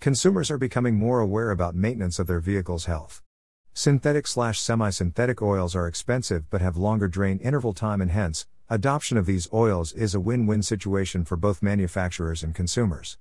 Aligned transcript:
Consumers 0.00 0.50
are 0.50 0.56
becoming 0.56 0.94
more 0.94 1.20
aware 1.20 1.50
about 1.50 1.74
maintenance 1.74 2.18
of 2.18 2.26
their 2.26 2.40
vehicle's 2.40 2.86
health. 2.86 3.22
Synthetic 3.74 4.26
slash 4.26 4.58
semi 4.58 4.88
synthetic 4.88 5.42
oils 5.42 5.76
are 5.76 5.86
expensive 5.86 6.48
but 6.48 6.62
have 6.62 6.78
longer 6.78 7.08
drain 7.08 7.38
interval 7.40 7.74
time, 7.74 8.00
and 8.00 8.10
hence, 8.10 8.46
adoption 8.70 9.18
of 9.18 9.26
these 9.26 9.52
oils 9.52 9.92
is 9.92 10.14
a 10.14 10.20
win 10.20 10.46
win 10.46 10.62
situation 10.62 11.26
for 11.26 11.36
both 11.36 11.62
manufacturers 11.62 12.42
and 12.42 12.54
consumers. 12.54 13.18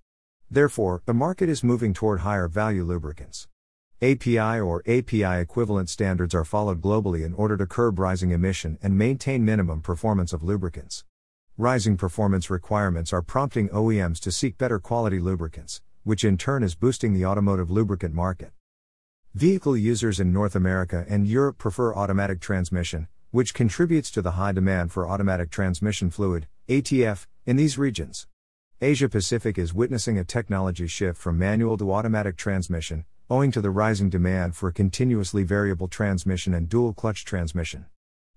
Therefore, 0.49 1.01
the 1.05 1.13
market 1.13 1.49
is 1.49 1.63
moving 1.63 1.93
toward 1.93 2.19
higher 2.19 2.47
value 2.47 2.83
lubricants. 2.83 3.47
API 4.01 4.59
or 4.59 4.83
API 4.85 5.41
equivalent 5.41 5.89
standards 5.89 6.35
are 6.35 6.45
followed 6.45 6.81
globally 6.81 7.25
in 7.25 7.33
order 7.33 7.57
to 7.57 7.65
curb 7.65 7.97
rising 7.97 8.31
emission 8.31 8.77
and 8.83 8.97
maintain 8.97 9.43
minimum 9.43 9.81
performance 9.81 10.33
of 10.33 10.43
lubricants. 10.43 11.03
Rising 11.57 11.95
performance 11.97 12.49
requirements 12.49 13.13
are 13.13 13.21
prompting 13.21 13.69
OEMs 13.69 14.19
to 14.19 14.31
seek 14.31 14.57
better 14.57 14.77
quality 14.77 15.19
lubricants, 15.19 15.81
which 16.03 16.25
in 16.25 16.37
turn 16.37 16.61
is 16.61 16.75
boosting 16.75 17.13
the 17.13 17.25
automotive 17.25 17.71
lubricant 17.71 18.13
market. 18.13 18.51
Vehicle 19.33 19.75
users 19.75 20.19
in 20.19 20.31
North 20.31 20.55
America 20.55 21.05
and 21.09 21.27
Europe 21.27 21.57
prefer 21.57 21.95
automatic 21.95 22.39
transmission, 22.39 23.07
which 23.31 23.53
contributes 23.53 24.11
to 24.11 24.21
the 24.21 24.31
high 24.31 24.51
demand 24.51 24.91
for 24.91 25.07
automatic 25.07 25.49
transmission 25.49 26.09
fluid, 26.09 26.47
ATF, 26.69 27.25
in 27.45 27.55
these 27.55 27.77
regions. 27.77 28.27
Asia 28.85 29.09
Pacific 29.09 29.57
is 29.57 29.73
witnessing 29.73 30.19
a 30.19 30.23
technology 30.23 30.85
shift 30.85 31.17
from 31.17 31.39
manual 31.39 31.75
to 31.75 31.91
automatic 31.91 32.37
transmission, 32.37 33.03
owing 33.31 33.51
to 33.51 33.59
the 33.59 33.71
rising 33.71 34.11
demand 34.11 34.55
for 34.55 34.71
continuously 34.71 35.41
variable 35.41 35.87
transmission 35.87 36.53
and 36.53 36.69
dual 36.69 36.93
clutch 36.93 37.25
transmission. 37.25 37.87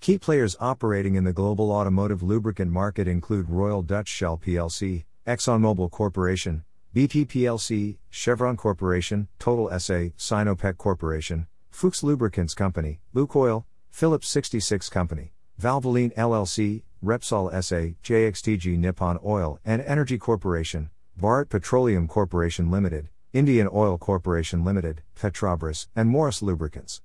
Key 0.00 0.16
players 0.16 0.56
operating 0.58 1.14
in 1.14 1.24
the 1.24 1.34
global 1.34 1.70
automotive 1.70 2.22
lubricant 2.22 2.70
market 2.70 3.06
include 3.06 3.50
Royal 3.50 3.82
Dutch 3.82 4.08
Shell 4.08 4.38
plc, 4.38 5.04
ExxonMobil 5.26 5.90
Corporation, 5.90 6.64
BP 6.94 7.26
plc, 7.26 7.96
Chevron 8.10 8.54
Corporation, 8.54 9.26
Total 9.38 9.66
SA, 9.80 10.10
Sinopec 10.18 10.76
Corporation, 10.76 11.46
Fuchs 11.70 12.02
Lubricants 12.02 12.52
Company, 12.52 13.00
Lukoil, 13.14 13.64
Phillips 13.90 14.28
66 14.28 14.90
Company, 14.90 15.32
Valvoline 15.58 16.14
LLC, 16.16 16.82
Repsol 17.02 17.50
SA, 17.64 17.96
JXTG 18.04 18.76
Nippon 18.76 19.18
Oil 19.24 19.58
and 19.64 19.80
Energy 19.80 20.18
Corporation, 20.18 20.90
Bharat 21.18 21.48
Petroleum 21.48 22.06
Corporation 22.06 22.70
Limited, 22.70 23.08
Indian 23.32 23.70
Oil 23.72 23.96
Corporation 23.96 24.62
Limited, 24.62 25.02
Petrobras, 25.18 25.86
and 25.96 26.10
Morris 26.10 26.42
Lubricants. 26.42 27.00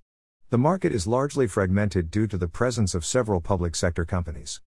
The 0.49 0.57
market 0.57 0.91
is 0.91 1.07
largely 1.07 1.47
fragmented 1.47 2.11
due 2.11 2.27
to 2.27 2.37
the 2.37 2.49
presence 2.49 2.93
of 2.93 3.05
several 3.05 3.39
public 3.39 3.73
sector 3.73 4.03
companies. 4.03 4.55